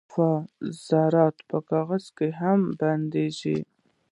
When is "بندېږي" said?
2.79-3.59